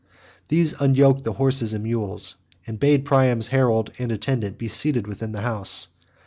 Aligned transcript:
These 0.47 0.73
unyoked 0.81 1.25
the 1.25 1.33
horses 1.33 1.73
and 1.75 1.83
mules, 1.83 2.35
and 2.65 2.79
bade 2.79 3.05
Priam's 3.05 3.45
herald 3.49 3.91
and 3.99 4.11
attendant 4.11 4.57
be 4.57 4.67
seated 4.67 5.05
within 5.05 5.31
the 5.31 5.41
house. 5.41 5.89